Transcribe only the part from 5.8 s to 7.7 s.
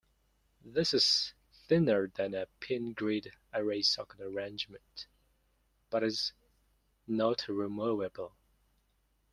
but is not